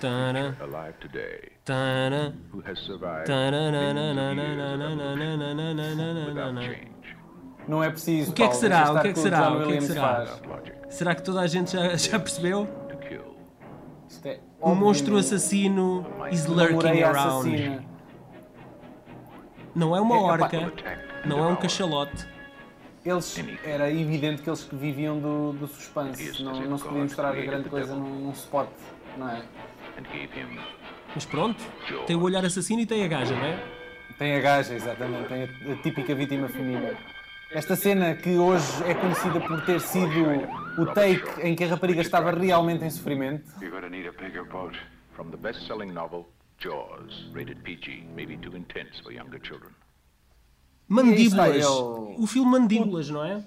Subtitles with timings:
[0.00, 3.28] Tana, alive today tana, who has survived
[6.28, 6.92] without change,
[7.66, 8.30] Não é preciso.
[8.30, 8.84] O que é que será?
[8.84, 9.52] deixa O que é que será?
[9.52, 10.26] O que é que será?
[10.88, 12.68] Será que toda a gente já, já percebeu?
[14.08, 17.86] Isto é, O monstro assassino is lurking around.
[19.74, 20.72] Não é uma É, orca,
[21.24, 22.26] não é um cachalote.
[23.04, 26.42] Eles, era evidente que eles viviam do, do suspense.
[26.42, 28.68] Não, não se podia mostrar grande coisa num, num spot,
[29.16, 29.42] não é?
[29.98, 30.58] And gave him
[31.14, 31.62] Mas pronto,
[32.06, 33.62] tem o olhar assassino e tem a gaja, não é?
[34.18, 36.96] Tem a gaja, exatamente, tem a, a típica vítima feminina.
[37.50, 40.10] Esta cena que hoje é conhecida por ter sido
[40.78, 43.44] o take em que a rapariga estava realmente em sofrimento.
[43.60, 44.76] You're going to need a bigger boat.
[45.14, 46.26] From the best-selling novel
[46.58, 49.72] Jaws, rated PG, maybe too intense for younger children.
[50.88, 51.64] Mandíbulas.
[51.66, 53.42] O filme Mandíbulas, não é?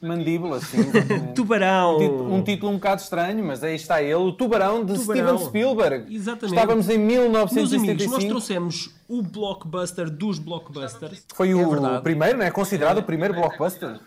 [0.00, 0.78] Mandíbula, sim.
[0.88, 1.34] exatamente.
[1.34, 1.98] Tubarão.
[2.32, 5.36] Um título um bocado estranho, mas aí está ele, o Tubarão de Tubarão.
[5.38, 6.14] Steven Spielberg.
[6.14, 6.54] Exatamente.
[6.54, 8.28] Estávamos em Meus amigos, nós 1975.
[8.28, 11.24] trouxemos o blockbuster dos blockbusters.
[11.34, 12.50] Foi o é primeiro, não é?
[12.50, 13.98] Considerado o primeiro blockbuster.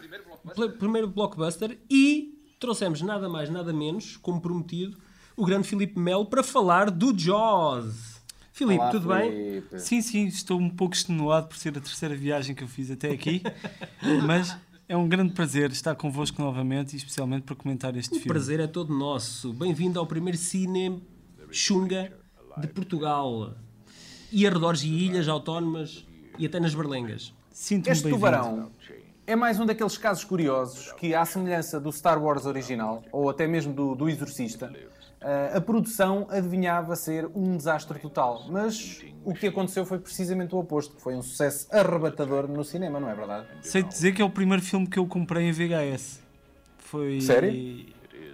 [0.80, 4.98] Primeiro blockbuster e trouxemos nada mais, nada menos, como prometido,
[5.36, 8.22] o grande Filipe Melo para falar do Jaws.
[8.54, 9.64] Filipe, Olá, tudo bem?
[9.78, 13.10] Sim, sim, estou um pouco extenuado por ser a terceira viagem que eu fiz até
[13.10, 13.42] aqui,
[14.26, 14.56] mas
[14.88, 18.28] é um grande prazer estar convosco novamente e especialmente para comentar este O filme.
[18.28, 19.54] prazer é todo nosso.
[19.54, 21.02] Bem-vindo ao primeiro cine
[21.50, 22.12] chunga
[22.58, 23.54] de Portugal.
[24.32, 26.06] E arredores e ilhas autónomas
[26.38, 27.34] e até nas berlengas.
[27.52, 28.26] Sinto-me Este bem-vindo.
[28.26, 28.72] tubarão
[29.28, 33.48] é mais um daqueles casos curiosos que, à semelhança do Star Wars original, ou até
[33.48, 34.74] mesmo do, do Exorcista,
[35.54, 38.46] a produção adivinhava ser um desastre total.
[38.50, 43.00] Mas o que aconteceu foi precisamente o oposto, que foi um sucesso arrebatador no cinema,
[43.00, 43.48] não é verdade?
[43.62, 46.22] Sei dizer que é o primeiro filme que eu comprei em VHS.
[46.78, 47.22] Foi...
[47.22, 47.86] Sério?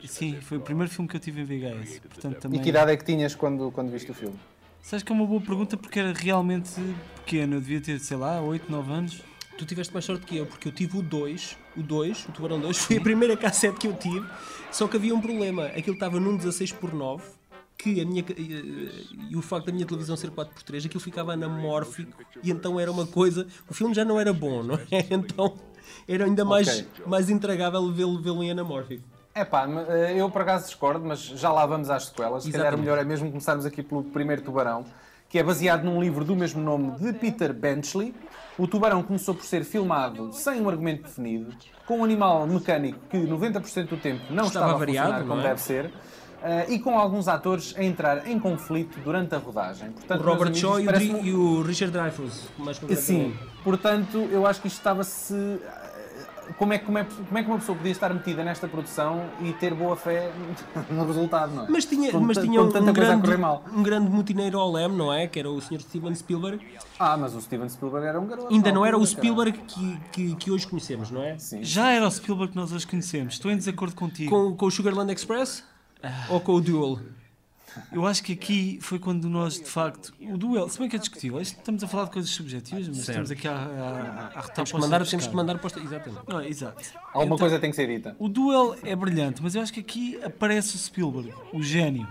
[0.05, 1.99] Sim, foi o primeiro filme que eu tive em VHS.
[1.99, 2.59] Portanto, também...
[2.59, 4.35] E que idade é que tinhas quando, quando viste o filme?
[4.81, 6.71] Sabes que é uma boa pergunta porque era realmente
[7.17, 7.55] pequeno.
[7.55, 9.21] Eu devia ter, sei lá, 8, 9 anos.
[9.57, 12.59] Tu tiveste mais sorte que eu, porque eu tive o 2, o 2, o Tubarão
[12.59, 14.25] 2, foi a primeira cassete que eu tive,
[14.71, 17.23] só que havia um problema, aquilo estava num 16 por 9
[17.77, 21.33] que a minha, ca- e, e o facto da minha televisão ser 4x3, aquilo ficava
[21.33, 22.11] anamórfico,
[22.43, 24.79] e então era uma coisa, o filme já não era bom, não é?
[25.11, 25.55] Então
[26.07, 26.85] era ainda mais, Ok.
[27.05, 29.03] mais intragável vê-lo vê em anamórfico.
[29.33, 29.67] É pá,
[30.15, 32.43] eu por acaso discordo, mas já lá vamos às sequelas.
[32.43, 32.85] Se calhar Exatamente.
[32.89, 34.83] melhor é mesmo começarmos aqui pelo primeiro Tubarão,
[35.29, 38.13] que é baseado num livro do mesmo nome de Peter Benchley.
[38.57, 41.53] O Tubarão começou por ser filmado sem um argumento definido,
[41.85, 45.41] com um animal mecânico que 90% do tempo não Estava estava, a variado, funcionar como
[45.41, 45.43] é?
[45.49, 45.91] deve ser.
[46.41, 49.91] eh, e com alguns atores a entrar em conflito durante a rodagem.
[49.91, 54.45] Portanto, O Robert Shaw e o, Dri- e o Richard Dreyfuss, mais Sim, portanto, eu
[54.47, 55.59] acho que isto estava-se.
[56.57, 59.23] Como é, que- como, é, como é que uma pessoa podia estar metida nesta produção
[59.41, 60.31] e ter boa fé
[60.89, 61.67] no resultado, não é?
[61.69, 63.29] Mas tinha, Com mas tinha com um, tanta um grande,
[63.73, 65.27] um grande mutineiro ao leme, não é?
[65.27, 65.81] Que era o Sr.
[65.81, 66.65] Steven Spielberg.
[66.99, 68.53] Ah, mas o Steven Spielberg era um garoto.
[68.53, 69.05] Ainda não era o.
[69.05, 71.37] Spielberg que, que, que hoje conhecemos, não é?
[71.37, 71.63] Sim.
[71.63, 73.33] Já era o Spielberg que nós hoje conhecemos.
[73.35, 74.29] Estou em desacordo contigo.
[74.29, 75.63] Com, com o Sugarland Express?
[76.29, 76.99] Ou com o Duel?
[77.91, 80.99] Eu acho que aqui foi quando nós, de facto, o duelo, se bem que é
[80.99, 84.71] discutível, estamos a falar de coisas subjetivas, mas estamos aqui a, a, a retar Temos
[84.71, 85.79] que mandar, temos que mandar para.
[85.81, 86.21] Exatamente.
[86.27, 86.83] Não, exato.
[87.07, 88.15] Alguma Então, coisa tem que ser dita.
[88.19, 92.07] O duelo é brilhante, mas eu acho que aqui aparece o Spielberg, o gênio.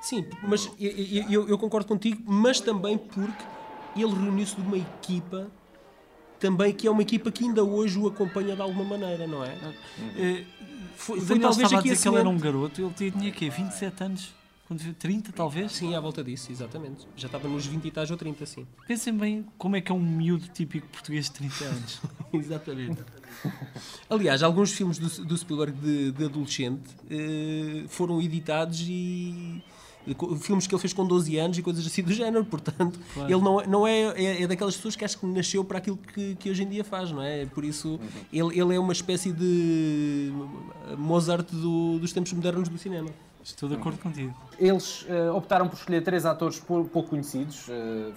[0.00, 0.90] Sim, mas eu,
[1.30, 3.44] eu- eu- concordo contigo, mas também porque
[3.96, 5.48] ele reuniu-se de uma equipa
[6.38, 9.56] também que é uma equipa que ainda hoje o acompanha de alguma maneira, não é?
[10.94, 13.32] Foi, O foi Daniel talvez estava a aqui que ele era um garoto, ele tinha
[13.32, 13.50] quê?
[13.50, 14.37] 27 anos?
[14.68, 15.72] Quando viu- 30 talvez?
[15.72, 17.06] Sim, à volta disso, exatamente.
[17.16, 18.66] Já estava nos 20 e tais ou 30, sim.
[18.86, 22.00] Pensem bem como é que é um miúdo típico português de 30 anos.
[22.32, 23.02] Exatamente.
[24.10, 29.62] Aliás, alguns filmes do, do Spielberg de, de adolescente eh, foram editados e.
[30.06, 32.98] e co- Filmes que ele fez com 12 anos e coisas assim do género, portanto,
[33.14, 33.32] Claro.
[33.32, 35.96] ele não, é- não é, é, é daquelas pessoas que acho que nasceu para aquilo
[35.96, 37.46] que, que hoje em dia faz, não é?
[37.46, 37.98] Por isso,
[38.30, 40.30] ele, ele é uma espécie de
[40.98, 43.08] Mozart do- dos tempos modernos do cinema.
[43.42, 44.34] Estou de acordo contigo.
[44.58, 47.66] Eles eh, optaram por escolher três atores pou- pouco conhecidos.
[47.68, 48.12] eh,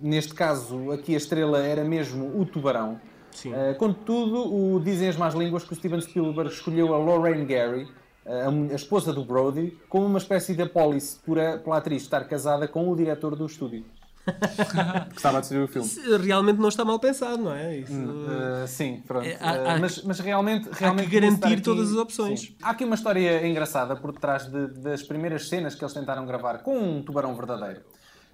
[0.00, 3.00] neste caso, aqui a estrela era mesmo o Tubarão.
[3.32, 3.52] Sim.
[3.54, 7.88] Eh, contudo, o, dizem as más línguas que o Steven Spielberg escolheu a Lorraine Gary,
[8.26, 12.24] a, a esposa do Brody, como uma espécie de apólice por a, pela atriz estar
[12.28, 13.84] casada com o diretor do estúdio.
[15.10, 15.88] que estava a decidir o filme.
[16.24, 17.78] Realmente não está mal pensado, não é?
[17.78, 19.26] Isso, Uh, sim, pronto.
[19.26, 22.40] É, há- Uh, há mas, mas realmente, realmente que garantir estar todas as opções.
[22.40, 22.56] Sim.
[22.62, 26.58] Há aqui uma história engraçada por detrás de- das primeiras cenas que eles tentaram gravar
[26.58, 27.80] com um tubarão verdadeiro.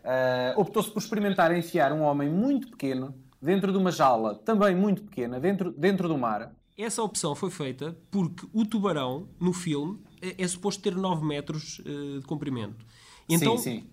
[0.05, 5.03] Uh, Optou-se por experimentar enfiar um homem muito pequeno dentro de uma jaula também muito
[5.03, 6.53] pequena, dentro, dentro do mar.
[6.77, 11.81] Essa opção foi feita porque o tubarão, no filme, é, é suposto ter 9 metros
[11.87, 12.85] eh, de comprimento.
[13.29, 13.87] Então, sim, sim.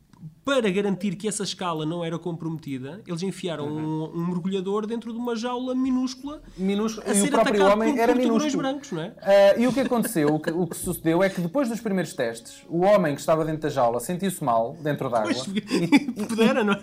[0.43, 4.03] Para garantir que essa escala não era comprometida, eles enfiaram Uhum.
[4.15, 7.07] um, um mergulhador dentro de uma jaula minúscula Minúsculo.
[7.07, 8.57] a E ser o próprio homem por, era por minúsculo.
[8.57, 9.13] brancos, não é?
[9.21, 12.13] Ah, e o que aconteceu, o que, o que sucedeu é que depois dos primeiros
[12.13, 15.31] testes, o homem que estava dentro da jaula sentiu-se mal dentro d'água.
[15.33, 15.45] Pois,
[16.27, 16.79] pudera, não é?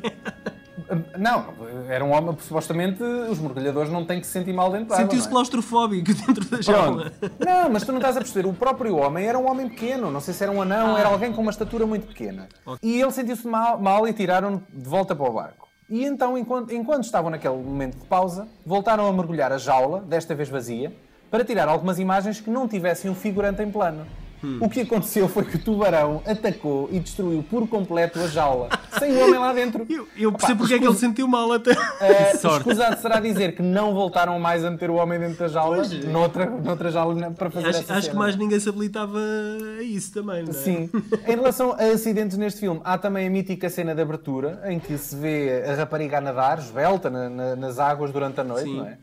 [1.19, 1.45] Não,
[1.89, 5.03] era um homem, supostamente os mergulhadores não têm que se sentir mal dentro d'água.
[5.05, 5.35] Sentiu-se não é?
[5.35, 7.13] claustrofóbico dentro da jaula.
[7.39, 8.49] Não, mas tu não estás a perceber.
[8.49, 10.11] O próprio homem era um homem pequeno.
[10.11, 11.01] Não sei se era um anão, Ah.
[11.01, 12.49] era alguém com uma estatura muito pequena.
[12.83, 15.69] E ele sentiu-se mal, mal e tiraram de volta para o barco.
[15.91, 20.35] E então, enquanto, enquanto estavam naquele momento de pausa, voltaram a mergulhar a jaula, desta
[20.35, 20.93] vez vazia,
[21.31, 24.07] para tirar algumas imagens que não tivessem um figurante em plano.
[24.43, 24.59] Hum.
[24.61, 28.69] O que aconteceu foi que o tubarão atacou e destruiu por completo a jaula,
[28.99, 29.85] sem o homem lá dentro.
[29.89, 31.73] Eu, eu Opa, percebo porque é que ele se sentiu mal até.
[32.01, 32.59] eh, sorte.
[32.69, 36.05] escusado será dizer que não voltaram mais a meter o homem dentro da jaula, Pois.
[36.05, 38.13] noutra, noutra jaula para fazer Acho, essa acho cena.
[38.13, 39.19] que mais ninguém se habilitava
[39.79, 40.53] a isso também, não é?
[40.53, 40.91] Sim.
[41.27, 44.97] Em relação a acidentes neste filme, há também a mítica cena de abertura, em que
[44.99, 48.77] se vê a rapariga a nadar, esbelta na- na- nas águas durante a noite, Sim.
[48.79, 48.99] não é?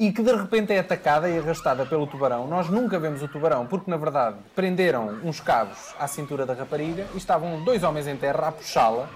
[0.00, 2.48] E que de repente é atacada e arrastada pelo tubarão.
[2.48, 7.06] Nós nunca vemos o tubarão, porque na verdade prenderam uns cabos à cintura da rapariga
[7.12, 9.10] e estavam dois homens em terra a puxá-la.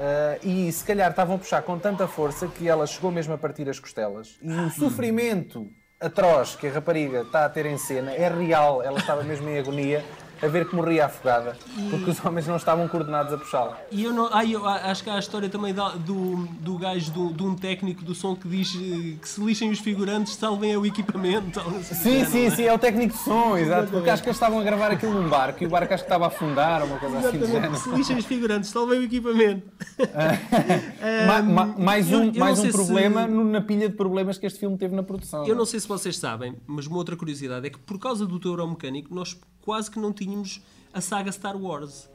[0.00, 3.38] ah, e se calhar estavam a puxar com tanta força que ela chegou mesmo a
[3.38, 4.36] partir as costelas.
[4.42, 5.70] E o sofrimento
[6.00, 8.82] atroz que a rapariga está a ter em cena é real.
[8.82, 10.04] Ela estava mesmo em agonia
[10.42, 11.56] a ver que morria afogada,
[11.90, 13.78] porque os homens não estavam coordenados a puxá-la.
[13.90, 14.28] E eu não.
[14.32, 17.54] Ah, eu acho que há a história também da- do, do gajo, do, de um
[17.54, 21.58] técnico do som que diz eh, que se lixem os figurantes, salvem o equipamento.
[21.78, 22.50] assim, Sim, não sim, é?
[22.50, 23.90] sim, é o técnico de som, exato.
[23.90, 26.06] Porque acho que eles estavam a gravar aquilo num barco e o barco acho que
[26.08, 27.72] estava a afundar ou uma coisa assim Exatamente, género.
[27.72, 29.66] que se lixem os figurantes, salvem o equipamento.
[31.26, 33.94] Ma- ma- mais eu- um, eu não mais um se- problema no- na pilha de
[33.96, 35.46] problemas que este filme teve na produção.
[35.46, 38.38] Eu não sei se vocês sabem, mas uma outra curiosidade é que por causa do
[38.38, 40.62] Taurão Mecânico nós quase que não tínhamos
[40.94, 42.08] a saga Star Wars.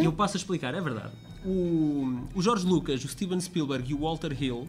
[0.00, 1.14] E eu passo a explicar, é verdade.
[1.46, 4.68] O, o George Lucas, o Steven Spielberg e o Walter Hill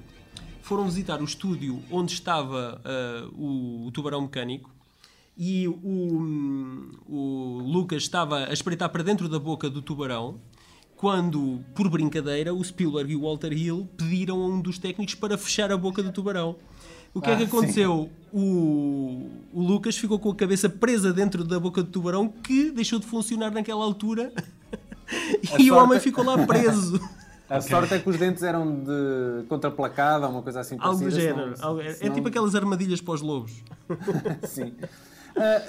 [0.62, 4.70] foram visitar o estúdio onde estava ah, o, o Tubarão Mecânico
[5.38, 10.40] e o, o Lucas estava a espreitar para dentro da boca do tubarão
[10.96, 15.38] quando, por brincadeira, o Spielberg e o Walter Hill pediram a um dos técnicos para
[15.38, 16.56] fechar a boca do tubarão.
[17.16, 17.48] O que é Ah, que sim.
[17.48, 18.10] aconteceu?
[18.32, 23.00] O, o Lucas ficou com a cabeça presa dentro da boca do tubarão que deixou
[23.00, 24.32] de funcionar naquela altura
[25.42, 27.00] e o sorte- homem ficou lá preso.
[27.48, 31.56] A sorte é que os dentes eram de contraplacada uma coisa assim Algo parecida, género.
[31.56, 33.64] senão- Algo- é, é senão- tipo aquelas armadilhas para os lobos.
[34.48, 34.74] Sim.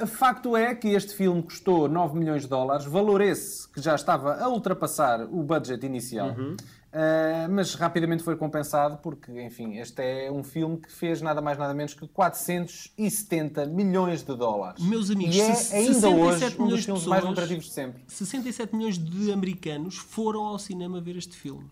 [0.03, 3.95] Uh, facto é que este filme custou 9 milhões de dólares, valor esse que já
[3.95, 6.57] estava a ultrapassar o budget inicial, Uhum.
[6.97, 11.59] Uh, mas rapidamente foi compensado porque, enfim, este é um filme que fez nada mais
[11.59, 14.83] nada menos que 470 milhões de dólares.
[14.83, 18.03] Meus amigos, e é ainda 67 hoje um dos filmes mais pessoas- lucrativos de sempre,
[18.07, 21.69] 67 milhões de americanos foram ao cinema ver este filme.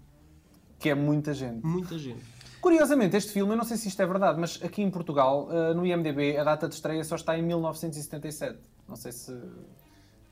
[0.78, 1.64] que é muita gente.
[1.64, 2.20] Muita gente.
[2.60, 5.72] Curiosamente, este filme, eu não sei se isto é verdade, mas aqui em Portugal, uh,
[5.74, 8.58] no IMDB, a data de estreia só está em 1977.
[8.86, 9.32] Não sei se.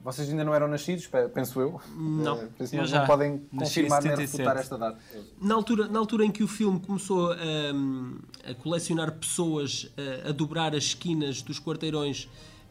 [0.05, 1.81] Vocês ainda não eram nascidos, pe- penso eu.
[1.97, 2.45] Não.
[2.45, 3.01] Uh, por isso Eu não, já.
[3.01, 4.37] não podem confirmar nem 77.
[4.39, 4.99] refutar esta data.
[5.41, 7.33] Na altura, na altura em que o filme começou
[7.75, 9.93] hum, a colecionar pessoas
[10.25, 12.29] a, a dobrar as esquinas dos quarteirões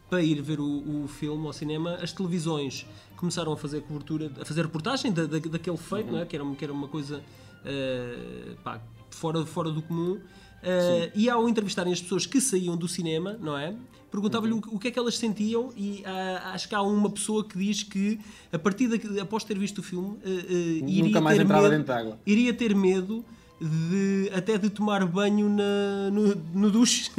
[0.09, 4.43] para ir ver o, o filme ao cinema, as televisões começaram a fazer cobertura, a
[4.43, 6.25] fazer reportagem da, da- daquele feito, não é?
[6.25, 7.21] que, era, uma- que era uma coisa
[7.63, 10.19] eh, pá, fora, fora do comum.
[10.63, 13.73] Eh, e ao entrevistarem as pessoas que saíam do cinema, não é?
[14.11, 17.47] Perguntava-lhe o, o que é que elas sentiam e ah, acho que há uma pessoa
[17.47, 18.19] que diz que
[18.51, 23.25] a partir de, após ter visto o filme eh, iria ter medo, iria ter medo
[23.61, 27.09] de até de tomar banho na, no, no duche.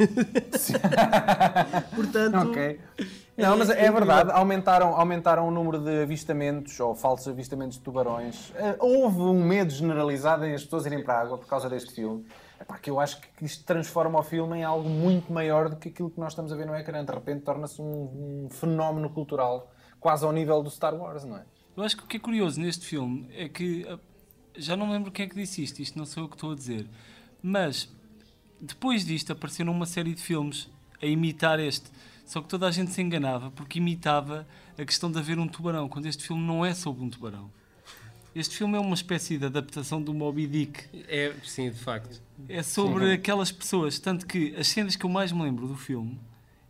[1.95, 2.79] Portanto, Ok.
[3.35, 7.83] Não, mas é é verdade, aumentaram, aumentaram o número de avistamentos ou falsos avistamentos de
[7.83, 8.53] tubarões.
[8.77, 12.23] Houve um medo generalizado em as pessoas irem para a água por causa deste filme.
[12.63, 15.89] Epá, que eu acho que isto transforma o filme em algo muito maior do que
[15.89, 17.03] aquilo que nós estamos a ver no ecrã.
[17.03, 21.45] De repente torna-se um, um fenómeno cultural quase ao nível do Star Wars, não é?
[21.75, 23.99] Eu acho que o que é curioso neste filme é que ah,
[24.55, 26.55] já não lembro quem é que disse isto, isto não sou eu que estou a
[26.55, 26.87] dizer,
[27.41, 27.89] mas
[28.61, 30.69] depois disto apareceram uma série de filmes
[31.01, 31.91] a imitar este,
[32.25, 35.89] só que toda a gente se enganava porque imitava a questão de haver um tubarão,
[35.89, 37.51] quando este filme não é sobre um tubarão.
[38.35, 40.85] Este filme é uma espécie de adaptação do Moby Dick.
[41.07, 42.21] é, sim, de facto.
[42.49, 46.19] É sobre aquelas pessoas, tanto que as cenas que eu mais me lembro do filme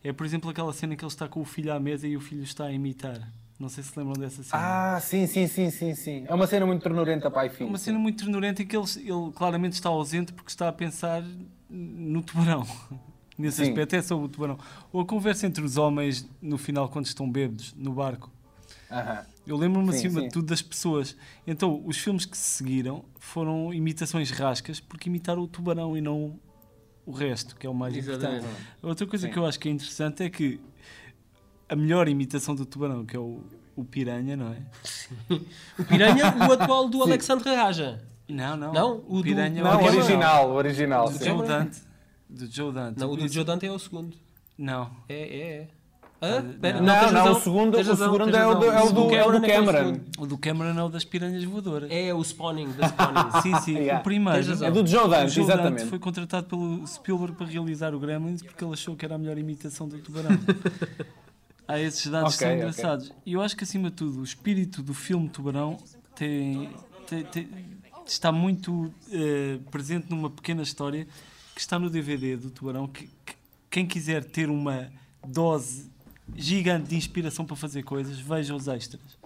[0.04, 2.22] é, por exemplo, aquela cena que ele está com o filho à mesa e o
[2.22, 3.32] filho está a imitar.
[3.58, 4.96] Não sei se lembram dessa cena.
[4.96, 6.26] Ah, sim, sim, sim, sim, sim.
[6.28, 7.70] É uma cena muito ternurenta, pai e filho.
[7.70, 11.24] Uma cena muito ternurenta em que ele, ele claramente está ausente porque está a pensar
[11.70, 12.68] no tubarão.
[13.38, 13.70] Nesse Sim.
[13.72, 14.60] aspecto, é sobre o tubarão.
[14.92, 18.30] Ou a conversa entre os homens no final, quando estão bêbados, no barco.
[18.94, 19.26] Aham.
[19.46, 20.28] Eu lembro-me Sim, acima sim.
[20.28, 21.16] de tudo das pessoas.
[21.46, 26.40] Então, os filmes que se seguiram foram imitações rascas porque imitaram o tubarão e não
[27.06, 28.46] o resto, que é o mais Exatamente.
[28.46, 28.68] importante.
[28.82, 29.34] Outra coisa Sim.
[29.34, 30.62] que eu acho que é interessante é que
[31.68, 33.42] a melhor imitação do tubarão, que é o,
[33.76, 34.58] o piranha, não é?
[35.80, 38.02] O Piranha, o atual do Alexandre Raja.
[38.30, 38.72] Não, não.
[38.72, 41.10] Não, o do- piranha é Não, o original, o original.
[41.10, 41.26] Do sim.
[41.26, 41.82] Joe Dante.
[42.30, 43.00] Do Joe Dante.
[43.00, 44.16] Não, o do Joe Dante é o segundo.
[44.58, 44.90] Não.
[45.10, 45.68] É, é, é.
[46.42, 46.54] Não.
[46.54, 49.26] pera, Não, não, razão, o segundo, o segundo é o do, é o do, é
[49.26, 50.00] o do que é o Cameron.
[50.28, 51.90] do Cameron é o das piranhas voadoras.
[51.92, 53.32] É o Spawning, da Spawning.
[53.44, 53.74] Sim, sim.
[53.78, 54.00] Yeah.
[54.00, 54.64] O primeiro.
[54.64, 55.86] É do Joe Dante, Joe Dante exatamente.
[55.86, 59.38] foi contratado pelo Spielberg para realizar o Gremlins porque ele achou que era a melhor
[59.38, 60.30] imitação do tubarão.
[61.68, 63.12] Há esses dados que Ok, são engraçados.
[63.26, 65.78] E eu acho que, acima de tudo, o espírito do filme Tubarão
[66.16, 66.70] tem,
[67.08, 67.48] tem- tem-
[68.06, 71.08] está muito eh, presente numa pequena história
[71.56, 72.86] que está no DVD do Tubarão.
[72.88, 73.34] Que, que
[73.70, 74.90] quem quiser ter uma
[75.26, 75.90] dose
[76.36, 79.18] gigante de inspiração para fazer coisas, veja os extras.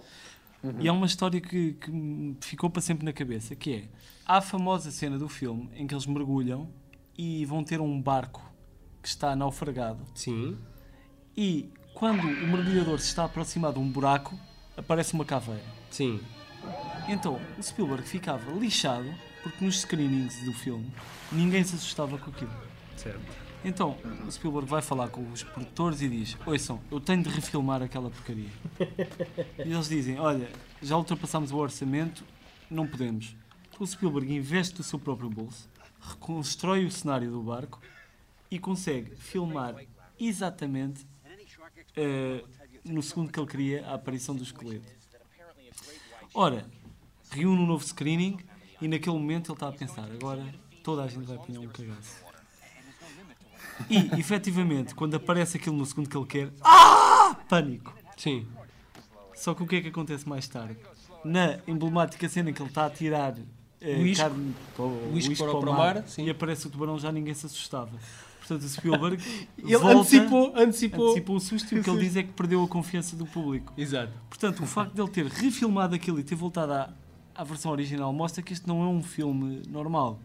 [0.80, 3.88] E há uma história que, que me ficou para sempre na cabeça, que é
[4.26, 6.68] há a famosa cena do filme em que eles mergulham
[7.16, 8.42] e vão ter um barco
[9.00, 10.58] que está naufragado Sim.
[11.36, 14.38] e quando o mergulhador se está a aproximar de um buraco,
[14.76, 15.62] aparece uma caveira.
[15.90, 16.20] Sim.
[17.08, 19.12] Então o Spielberg ficava lixado
[19.42, 20.92] porque nos screenings do filme
[21.30, 22.52] ninguém se assustava com aquilo.
[22.96, 23.47] Certo.
[23.64, 23.96] Então
[24.26, 28.10] o Spielberg vai falar com os produtores e diz: Ouçam, eu tenho de refilmar aquela
[28.10, 28.50] porcaria.
[29.58, 30.48] e eles dizem: Olha,
[30.80, 32.24] já ultrapassámos o orçamento,
[32.70, 33.36] não podemos.
[33.78, 35.68] O Spielberg investe do seu próprio bolso,
[36.00, 37.80] reconstrói o cenário do barco
[38.50, 39.74] e consegue filmar
[40.18, 41.06] exatamente
[41.96, 42.44] eh,
[42.84, 44.88] no segundo que ele queria a aparição do esqueleto.
[46.34, 46.66] Ora,
[47.30, 48.38] reúne um novo screening
[48.80, 50.44] e naquele momento ele está a pensar: agora
[50.82, 52.24] toda a gente vai apanhar um cagaço.
[53.88, 57.36] E, efetivamente, quando aparece aquilo no segundo que ele quer, ah!
[57.48, 57.94] Pânico.
[58.16, 58.46] Sim.
[59.34, 60.76] Só que o que é que acontece mais tarde?
[61.24, 63.34] Na emblemática cena em que ele está a tirar
[63.80, 64.24] eh, O isco.
[64.24, 67.34] carne para o, isco para o- para mar, mar, e aparece o tubarão, já ninguém
[67.34, 67.90] se assustava.
[68.38, 69.22] Portanto, o Spielberg
[69.58, 71.04] Ele volta, antecipou, antecipou.
[71.10, 73.72] antecipou o susto e o que ele diz é que perdeu a confiança do público.
[73.76, 74.12] Exato.
[74.28, 76.90] Portanto, o facto de ele ter refilmado aquilo e ter voltado à,
[77.34, 80.18] à versão original mostra que este não é um filme normal.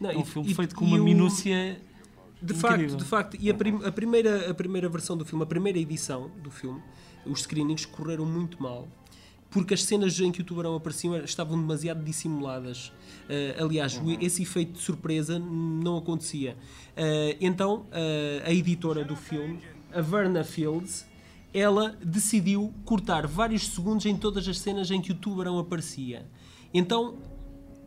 [0.00, 1.80] Não, é um e- filme e- feito com uma o- minúcia
[2.44, 2.88] De incrível.
[2.90, 3.36] facto, de facto.
[3.40, 6.80] E a, prim- a primeira, a primeira versão do filme, a primeira edição do filme,
[7.26, 8.86] os screenings correram muito mal.
[9.50, 12.92] Porque as cenas em que o tubarão aparecia estavam demasiado dissimuladas.
[13.28, 16.56] Eh, aliás, o- esse efeito de surpresa não acontecia.
[16.96, 19.60] Eh, então, eh, a editora do filme,
[19.92, 21.06] a Verna Fields,
[21.52, 26.26] ela decidiu cortar vários segundos em todas as cenas em que o tubarão aparecia.
[26.72, 27.14] Então,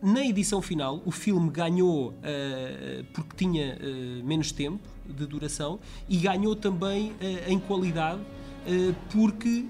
[0.02, 6.18] na edição final, o filme ganhou eh, porque tinha eh, menos tempo de duração e
[6.18, 8.20] ganhou também eh, em qualidade
[9.10, 9.66] porque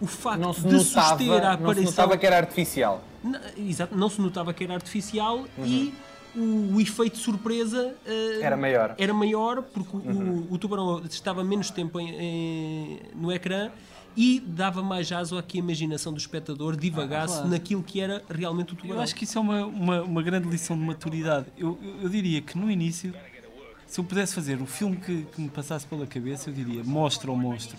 [0.00, 3.02] o facto Não se, de suster a notava, não se aparição notava que era artificial.
[3.24, 5.64] N- exato, não se notava que era artificial Uhum.
[5.66, 5.94] e
[6.36, 8.94] o, o efeito de surpresa eh, Era maior.
[8.98, 10.46] era maior porque o- Uhum.
[10.50, 13.70] o, o tubarão estava menos tempo em- em- no ecrã
[14.16, 17.50] e dava mais aso a que a imaginação do espectador divagasse Ah, claro.
[17.50, 18.96] naquilo que era realmente o tubarão.
[18.96, 21.46] Eu acho que isso é uma, uma, uma grande lição de maturidade.
[21.56, 23.14] Eu, eu, eu diria que no início,
[23.86, 27.30] se eu pudesse fazer um filme que, que me passasse pela cabeça, eu diria mostra
[27.30, 27.78] o monstro.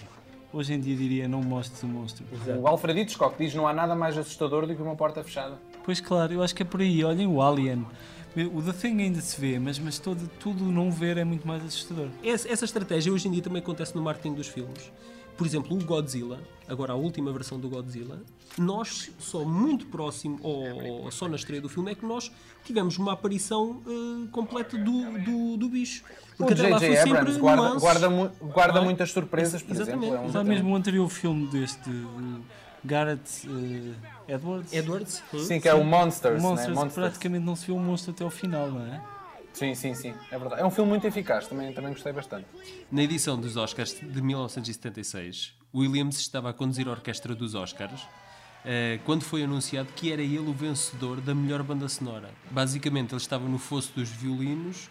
[0.53, 2.25] Hoje em dia diria não mostres o monstro.
[2.61, 5.57] O Alfredo Hitchcock diz não há nada mais assustador do que uma porta fechada.
[5.83, 7.03] Pois claro, eu acho que é por aí.
[7.03, 7.85] Olhem o Alien.
[8.53, 11.63] O The Thing ainda se vê, mas, mas todo, tudo não ver é muito mais
[11.65, 12.07] assustador.
[12.23, 14.89] Essa, essa estratégia hoje em dia também acontece no marketing dos filmes.
[15.41, 18.21] Por exemplo, o Godzilla, agora a última versão do Godzilla,
[18.59, 22.31] nós só muito próximo, ou, ou só na estreia do filme, é que nós
[22.63, 26.03] tivemos uma aparição eh, completa do, do, do bicho.
[26.37, 26.99] O até lá J.J.
[27.17, 27.81] Abrams guarda, nuances.
[27.81, 28.83] guarda, mu- guarda é?
[28.83, 30.25] muitas surpresas, por Exatamente, exemplo.
[30.25, 32.41] É um Já mesmo o anterior filme deste, do
[32.83, 33.47] Garrett
[34.27, 35.23] eh, Edwards, Edwards?
[35.33, 35.39] hum?
[35.39, 36.73] Sim, que é o Monsters, Monsters, né?
[36.75, 37.07] que Monsters.
[37.07, 39.01] praticamente não se vê o monstro até ao final, não é?
[39.53, 40.61] Sim, sim, sim, é verdade.
[40.61, 42.45] É um filme muito eficaz, também, também gostei bastante.
[42.91, 48.01] Na edição dos Oscars de 1976, Williams estava a conduzir a orquestra dos Oscars
[48.63, 52.29] eh, quando foi anunciado que era ele o vencedor da melhor banda sonora.
[52.49, 54.89] Basicamente, ele estava no fosso dos violinos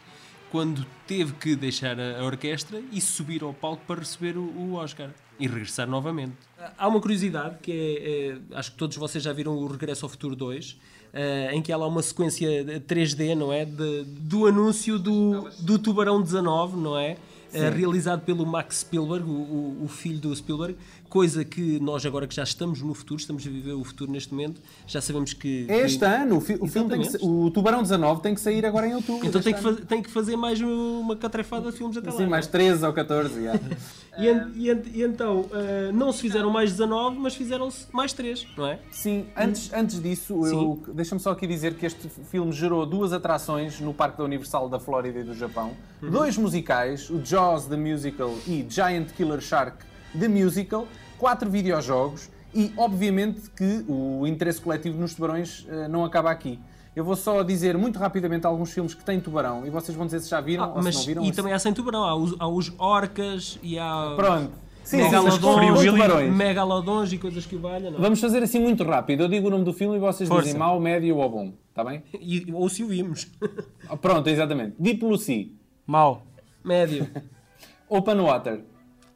[0.51, 5.11] quando teve que deixar a, orquestra e subir ao palco para receber o, o Oscar
[5.39, 6.37] e regressar novamente.
[6.77, 10.09] Há uma curiosidade que é, é, acho que todos vocês já viram o Regresso ao
[10.09, 10.77] Futuro 2,
[11.13, 13.65] eh, em que há lá uma sequência de 3D, não é?
[13.65, 17.17] De- do anúncio do, do Tubarão 19, não é?
[17.53, 20.77] eh, realizado pelo Max Spielberg, o, o- o filho do Spielberg,
[21.09, 24.33] coisa que nós agora que já estamos no futuro, estamos a viver o futuro neste
[24.33, 25.67] momento, já sabemos que...
[25.69, 28.41] É este que- ano, o, fi- o filme tem que o Tubarão 19 tem que
[28.41, 29.27] sair agora em outubro.
[29.27, 32.17] Então tem que, faz- tem que fazer mais uma catrefada de filmes até lá.
[32.19, 32.27] Sim, é?
[32.29, 33.43] mais 13 ou 14.
[33.43, 33.59] já.
[34.27, 38.67] E, e e então, eh, não se fizeram mais 19, mas fizeram-se mais 3, não
[38.67, 38.79] é?
[38.91, 43.81] Sim, antes, antes disso, eu- deixa-me só aqui dizer que este filme gerou duas atrações
[43.81, 45.73] no Parque da Universal da Flórida e do Japão.
[46.03, 46.11] Uhum.
[46.11, 49.77] Dois musicais, o Jaws The Musical e Giant Killer Shark
[50.19, 50.87] The Musical.
[51.19, 56.59] Quatro videojogos e, obviamente, que o interesse coletivo nos tubarões eh, não acaba aqui.
[56.95, 60.21] Eu vou só dizer muito rapidamente alguns filmes que têm tubarão e vocês vão dizer
[60.21, 61.23] se já viram ou Ah, mas, se não viram.
[61.23, 64.53] e ou se- também há sem tubarão, há os, há os orcas e há Pronto.
[64.83, 65.39] Sim, megalodons,
[65.85, 66.35] tubarões.
[66.35, 67.99] megalodons e coisas que o valham, é?
[67.99, 69.23] Vamos fazer assim muito rápido.
[69.23, 70.45] Eu digo o nome do filme e vocês Força.
[70.47, 71.53] dizem mau, médio ou bom.
[71.69, 72.03] Está bem?
[72.21, 73.29] E- ou se o vimos.
[73.89, 74.75] Ah, Pronto, exatamente.
[74.79, 75.47] Deep Blue Sea,
[75.87, 76.27] Mau.
[76.65, 77.09] Médio,
[77.89, 78.63] Open Water,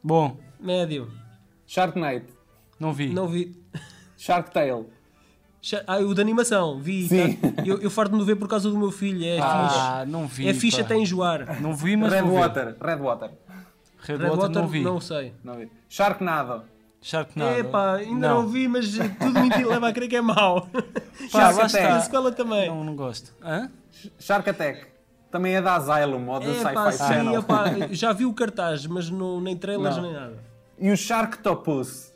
[0.03, 0.37] Bom.
[0.59, 1.09] médio.
[1.67, 2.25] Sharknight,
[2.79, 3.09] Não vi.
[3.09, 3.55] Não vi.
[4.17, 4.85] Shark Tale.
[5.87, 7.07] Ah, o de animação, vi.
[7.09, 7.15] Tá?
[7.65, 10.35] Eu, eu farto-me de ver por causa do meu filho, é Ah, não vi.
[10.43, 10.49] fixe.
[10.49, 10.83] É fixe pá.
[10.85, 11.61] até enjoar.
[11.61, 12.39] Não vi, mas Red vou ver.
[12.39, 13.29] Water, Red Water.
[14.01, 14.81] Red, Red Water, não vi.
[14.81, 15.33] não sei.
[15.43, 15.71] Não vi.
[15.89, 16.63] Sharknado.
[17.01, 17.59] Sharknado.
[17.59, 18.47] Epá, ainda não.
[18.47, 20.67] vi, mas tudo me leva a crer que é mau.
[21.31, 22.05] Pá, Shark lá Attack.
[22.05, 22.19] está.
[22.19, 22.67] A também.
[22.67, 23.33] Não, não gosto.
[23.43, 23.69] Hã?
[24.19, 24.85] Shark Attack.
[25.31, 27.39] Também é da Asylum ou do Epá, Sci-Fi sim, Channel.
[27.41, 30.03] epá, já vi o cartaz, mas não, nem trailers Não.
[30.03, 30.37] nem nada.
[30.79, 32.13] E o Sharktopus.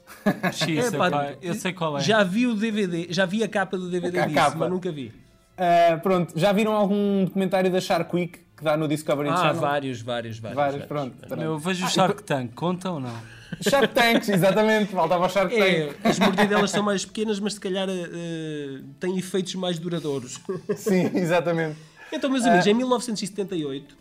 [0.52, 2.02] X, Epá, epá, eu sei qual é.
[2.02, 4.58] Já vi o DVD, já vi a capa do DVD A disso, capa.
[4.58, 5.14] mas nunca vi.
[5.58, 9.56] Ah, pronto, já viram algum documentário da Shark Week que dá no Discovery Ah, Channel?
[9.62, 10.56] vários, vários, vários.
[10.58, 11.16] Vários, pronto.
[11.28, 11.42] pronto.
[11.44, 13.14] Eu vejo o Shark Tank, conta ou não?
[13.62, 14.92] Shark Tanks, exatamente.
[14.92, 15.98] Faltava o Shark É, Tank.
[16.06, 20.40] as mordidelas são mais pequenas, mas se calhar eh, têm efeitos mais duradouros.
[20.76, 21.78] Sim, exatamente.
[22.12, 23.96] Então, meus amigos, em 1978,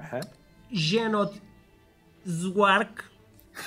[0.00, 0.20] Aham.
[0.70, 1.40] Genot
[2.28, 3.02] Zwark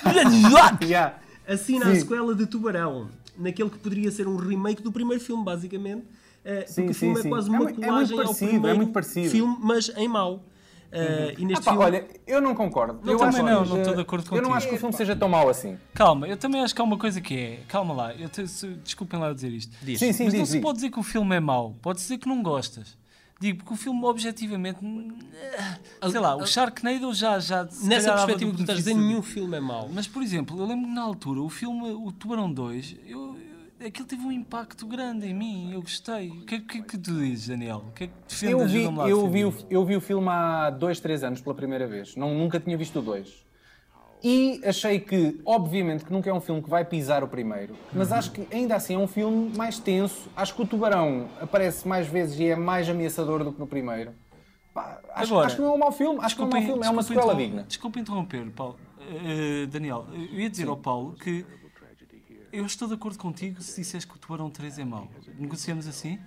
[0.83, 1.15] Yeah.
[1.47, 2.01] assina a Sim.
[2.01, 6.03] sequela de Tubarão, naquele que poderia ser um remake do primeiro filme, basicamente.
[6.43, 7.29] eh, Sim, porque o filme sim, é sim.
[7.29, 9.29] quase É uma muito- é muito colagem ao parecido, é muito parecido.
[9.29, 10.43] filme, mas em mau.
[10.89, 11.77] Eh, E Ah, pá, filme...
[11.79, 12.99] olha, eu não concordo.
[13.05, 14.53] Eu eu também acho não, não estou de acordo Eu não contigo.
[14.55, 15.77] acho que o filme seja tão mau assim.
[15.93, 17.59] Calma, eu também acho que há uma coisa que é.
[17.67, 19.75] Calma lá, eu te, se- desculpem lá dizer isto.
[19.81, 19.99] Diz.
[19.99, 20.63] Sim, sim, Mas não diz, se diz.
[20.63, 22.95] pode dizer que o filme é mau, pode dizer que não gostas.
[23.39, 24.79] Digo, porque o filme objetivamente.
[26.09, 27.39] Sei lá, o Sharknado já.
[27.39, 29.89] já Nessa perspectiva que tu estás a dizer, nenhum filme é mau.
[29.93, 33.37] Mas, por exemplo, eu lembro que na altura o filme, o Tubarão 2, eu,
[33.79, 36.29] eu- aquilo teve um impacto grande em mim, eu gostei.
[36.29, 37.85] O que é que, que tu dizes, Daniel?
[37.89, 38.51] O que é que defendes?
[38.59, 41.53] Eu vi, lá eu, vi o, eu vi o filme há dois, três anos pela
[41.55, 42.15] primeira vez.
[42.15, 43.45] Não, nunca tinha visto o dois.
[44.23, 48.11] E achei que, obviamente, que nunca é um filme que vai pisar o primeiro, mas
[48.11, 50.29] acho que ainda assim é um filme mais tenso.
[50.35, 54.11] Acho que o tubarão aparece mais vezes e é mais ameaçador do que no primeiro.
[54.73, 56.53] Pá, acho, Agora, acho que não é um mau filme, acho que não é um
[56.53, 57.63] mau filme, é uma sequela digna.
[57.63, 58.79] Desculpa interromper, Paulo.
[58.99, 61.45] Eh, Daniel, eu ia dizer ao Paulo que
[62.51, 65.07] eu estou de acordo contigo se disseres que o Tubarão 3 é mau.
[65.37, 66.19] Negociamos assim?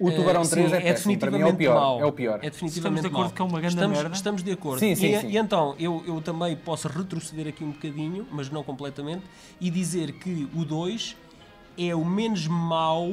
[0.00, 1.74] O Tubarão Eh, sim, 3 é, péssimo, para mim é o definitivamente pior.
[1.74, 2.00] mau.
[2.00, 2.38] É o pior.
[2.42, 3.30] É definitivamente Estamos de acordo mau.
[3.34, 4.14] que é uma grande estamos, merda?
[4.14, 4.78] Estamos de acordo.
[4.78, 5.28] Sim, sim, e, sim.
[5.30, 9.22] e então, eu, eu também posso retroceder aqui um bocadinho, mas não completamente,
[9.60, 11.16] e dizer que o 2
[11.76, 13.08] é o menos mau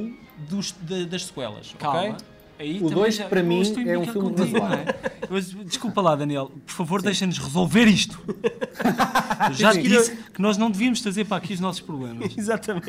[0.48, 1.74] dos, da- das sequelas.
[1.78, 2.00] Calma.
[2.10, 2.16] ok?
[2.58, 4.84] Aí O também dois, já- para eu mim, é um filme contigo, não é?
[5.28, 6.50] Mas, desculpa lá, Daniel.
[6.64, 8.18] Por favor, deixa-nos resolver isto.
[9.48, 9.82] Eu já Sim.
[9.82, 12.32] disse que nós não devíamos trazer para aqui os nossos problemas.
[12.38, 12.86] Exatamente.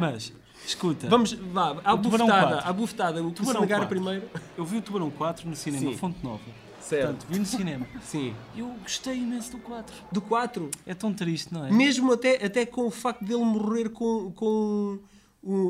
[0.00, 0.32] Mas,
[0.66, 1.08] escuta.
[1.08, 2.68] Vamos, vá, à bufetada, 4.
[2.68, 3.88] à bufetada, o Tubarão Tubarão 4.
[3.88, 4.22] primeiro.
[4.56, 5.96] Eu vi o Tubarão 4 no cinema, Sim.
[5.96, 6.40] Fonte Nova.
[6.80, 7.04] Certo.
[7.08, 7.86] Portanto, vi no cinema.
[8.02, 8.34] Sim.
[8.56, 9.94] Eu gostei imenso do 4.
[10.10, 10.70] Do 4.
[10.86, 11.70] É tão triste, não é?
[11.70, 14.98] Mesmo até, até com o facto dele morrer com, com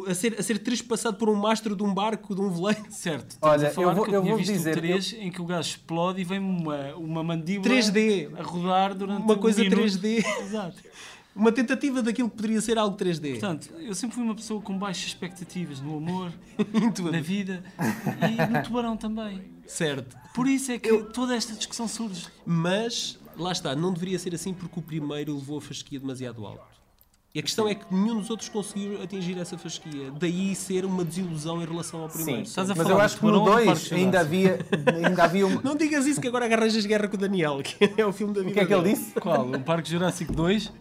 [0.07, 2.83] a, ser, a ser trespassado por um mastro de um barco, de um veleiro.
[2.91, 3.37] Certo.
[3.41, 5.31] Olha, a falar eu vou- que eu, eu tinha vou visto dizer, o 3 em
[5.31, 8.31] que o gajo explode e vem uma, uma mandíbula 3D.
[8.39, 9.81] a rodar durante Uma um coisa minuto.
[9.81, 10.25] 3D.
[10.43, 10.77] Exato.
[11.35, 13.31] Uma tentativa daquilo que poderia ser algo 3D.
[13.33, 16.33] Portanto, eu sempre fui uma pessoa com baixas expectativas no amor,
[17.13, 19.41] na vida e no tubarão também.
[19.65, 20.17] Certo.
[20.35, 22.27] Por isso é que toda esta discussão surge.
[22.45, 26.80] Mas, lá está, não deveria ser assim porque o primeiro levou a fasquia demasiado alto.
[27.33, 30.11] E a questão é que nenhum dos outros conseguiu atingir essa fasquia.
[30.19, 32.41] Daí ser uma desilusão em relação ao primeiro.
[32.41, 34.21] Sim, Estás a mas falar eu acho que no Tubarão ou do 2 Parque ainda
[34.21, 34.59] havia,
[35.07, 35.61] ainda havia um...
[35.63, 38.41] Não digas isso que agora arranjas guerra com o Daniel, que é o filme da
[38.41, 38.97] vida O que é que ele dele.
[38.97, 39.13] disse?
[39.21, 39.47] Qual?
[39.49, 40.73] O Parque Jurássico 2?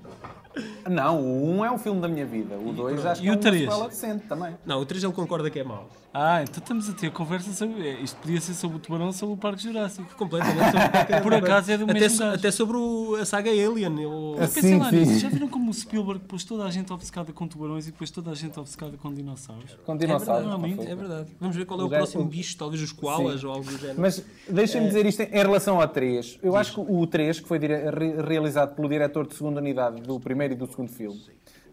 [0.90, 2.56] Não, o 1 é o filme da minha vida.
[2.58, 3.62] O 2 acho que E é o uma três?
[3.64, 4.56] sequela decente também.
[4.66, 5.88] Não, o 3 ele concorda que é mau.
[6.12, 7.88] Ah, então estamos a ter conversa sobre.
[7.88, 10.12] é, Isto podia ser sobre o tubarão ou sobre o Parque Jurássico.
[10.16, 10.58] Completamente.
[11.06, 14.02] sobre- Por acaso é do até, mesmo so- até sobre o- a saga Alien.
[14.02, 14.34] Eu...
[14.38, 15.20] Ah, Pensem Sim, lá nisso.
[15.20, 18.32] Já viram como o Spielberg pôs toda a gente obcecada com tubarões e depois toda
[18.32, 19.78] a gente obcecada com dinossauros?
[19.86, 20.46] Com É dinossauros.
[20.48, 20.88] verdade, não foi?
[20.92, 21.28] é verdade.
[21.40, 23.46] Vamos ver qual é o, O próximo bicho, talvez os koalas Sim.
[23.46, 24.02] ou algo do género.
[24.02, 26.40] Mas deixem-me dizer isto em relação ao 3.
[26.42, 30.02] Eu acho que o 3, que foi dire- re- realizado pelo diretor de segunda unidade
[30.02, 31.20] do primeiro e do segundo filme,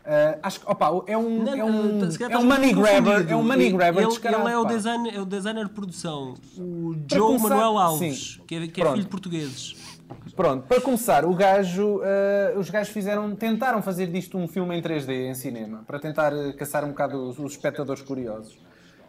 [0.05, 3.27] ah, acho que opa, é um, Não, é um, calhar é um money grabber.
[3.29, 4.69] É um money Ele- grabber ele, descarado, ele é o, pá.
[4.73, 8.41] design, é o designer de produção, o Para Joe começar- Manuel Alves, sim.
[8.47, 9.97] que é, que é filho de portugueses.
[10.37, 14.83] Pronto, para começar, o gajo, ah, os gajos fizeram, tentaram fazer disto um filme em
[14.83, 18.57] 3D em cinema, para tentar ah, caçar um bocado os, os espectadores curiosos.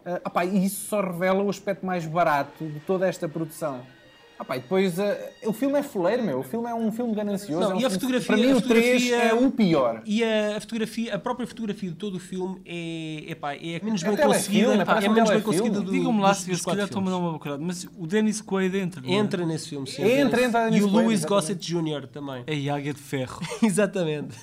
[0.04, 3.82] Ah, opá, e isso só revela o aspecto mais barato de toda esta produção.
[4.40, 6.40] Opá, e depois, ah, o filme é fuleiro, meu.
[6.40, 7.60] O filme é um filme ganancioso.
[7.60, 9.52] Não, é um e a filme- fotografia- Para mim, a o 3 fotografia- é o
[9.52, 10.02] pior.
[10.06, 14.04] E a, a fotografia, a própria fotografia de todo o filme é, epá, é menos
[14.04, 14.28] bem É telefilme,
[14.66, 17.08] conseguida, pá, parece é um menos bem conseguida do Digam-me lá se, se calhar estou-me
[17.08, 19.02] a dar uma bocada, mas o Dennis Quaid entra.
[19.02, 19.14] não é?
[19.14, 20.04] Entra nesse filme, sim.
[20.04, 21.26] Entra, entra E o filme, Louis.
[21.26, 22.08] Gossett Jr.
[22.08, 22.44] também.
[22.46, 23.42] É Águia de Ferro.
[23.64, 24.36] Exatamente.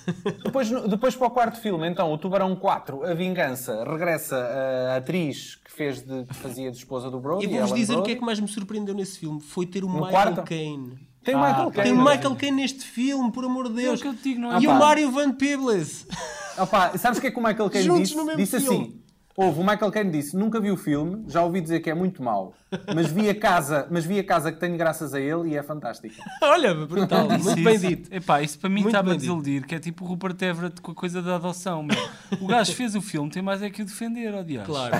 [0.45, 5.57] Depois, depois para o quarto filme, então, o Tubarão 4, A Vingança, regressa a atriz
[5.65, 7.45] que, fez de, que fazia de esposa do Brody.
[7.45, 9.41] E vou-vos dizer o que é que mais me surpreendeu nesse filme.
[9.41, 10.43] Foi ter o Michael quarto?
[10.43, 10.99] Caine.
[11.25, 11.71] Tem Ah, Michael.
[11.71, 11.91] Caine.
[11.91, 14.01] Tem o Michael Caine neste filme, por amor de Deus.
[14.01, 14.61] É o que eu digo, não é?
[14.61, 14.79] E Ah, o pá.
[14.79, 16.07] Mário Van Peebles.
[16.59, 18.17] Opa, sabes o que é que o Michael Caine Juntos disse?
[18.17, 18.77] no mesmo Disse filme.
[18.79, 19.01] assim.
[19.37, 22.23] Houve, o Michael Caine disse, nunca vi o filme, já ouvi dizer que é muito
[22.23, 22.55] mau,
[22.95, 25.63] mas vi a casa, mas vi a casa que tenho graças a ele e é
[25.63, 26.15] fantástica.
[26.43, 27.29] Olha, brutal.
[27.29, 27.87] Muito bem isso.
[27.87, 28.15] dito.
[28.15, 30.93] Epá, isso para mim está-me a bem desiludir, que é tipo o Rupert Everett com
[30.93, 31.83] a coisa da adoção.
[31.83, 31.97] meu.
[32.41, 34.67] O gajo fez o filme, tem mais é que o defender, diacho.
[34.71, 34.95] Claro,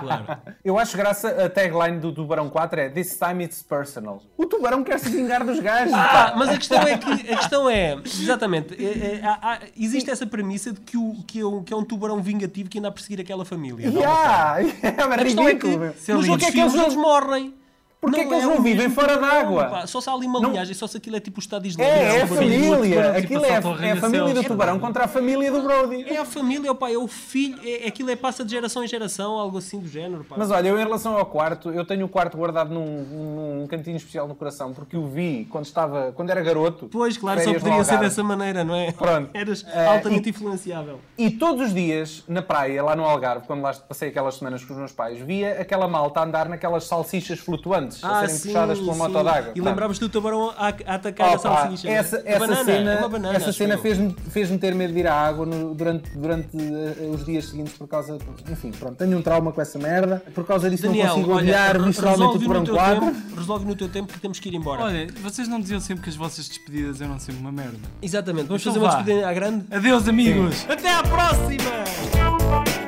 [0.00, 0.24] claro.
[0.64, 4.22] Eu acho graça a tagline do Tubarão 4 é This time it's personal.
[4.36, 5.92] O Tubarão quer se vingar dos gajos.
[5.94, 10.10] Ah, mas a questão é que a questão é exatamente é- é- há- há- existe
[10.10, 12.88] essa premissa de que, o, que, é um, que é um tubarão vingativo que anda
[12.88, 13.90] a perseguir aquela família.
[13.90, 14.00] não?
[14.00, 17.61] Yeah, é A questão é que Porquê é que filmes eles eles morrem morrem.
[18.02, 19.86] Porquê é que eles o não vivem fora d'água?
[19.86, 21.96] Só se há ali uma Não- linhagem, só se aquilo é tipo o Estado Islâmico.
[21.96, 23.12] É, é a família.
[23.12, 23.56] Aquilo é, é
[23.92, 24.42] a família do.
[24.42, 26.04] Tubarão contra a família do Brody.
[26.12, 29.38] É a família, pá, é o filho, é, aquilo é passa de geração em geração,
[29.38, 30.26] algo assim do género.
[30.36, 34.26] Mas olha, eu em relação ao quarto, eu tenho o quarto guardado num, cantinho especial
[34.26, 36.88] no coração, porque o vi quando estava, quando era garoto.
[36.90, 38.90] Pois, claro, só poderia ser dessa maneira, não é?
[38.90, 39.30] Pronto.
[39.32, 40.98] Eras Eh, altamente influenciável.
[41.16, 44.72] E todos os dias, na praia, lá no Algarve, quando lá passei aquelas semanas com
[44.72, 48.94] os meus pais, via aquela malta a andar naquelas salsichas flutuantes, a serem puxadas pela
[48.94, 49.32] moto d'água.
[49.48, 51.88] Ah, E lembrava-te do tubarão a, a atacar a Opa, salsicha.
[51.88, 51.98] não é?
[51.98, 55.00] essa, A essa banana, cena, é uma banana, essa cena fez-me fez ter medo de
[55.00, 58.18] ir à água no- durante, durante eh, os dias seguintes por causa.
[58.50, 60.22] Enfim, pronto, tenho um trauma com essa merda.
[60.34, 62.74] Por causa disso Daniel, não consigo olha, odiar re- visceralmente o resolve Tubarão no, teu
[62.74, 63.00] 4.
[63.06, 64.82] tempo, resolve no teu tempo que temos que ir embora.
[64.84, 67.78] Olha, vocês não diziam sempre que as vossas despedidas eram sempre uma merda.
[68.00, 68.96] Exatamente, vamos Então fazer uma vá.
[68.98, 69.64] despedida à grande.
[69.70, 70.66] Adeus, amigos!
[70.68, 72.81] Até à próxima!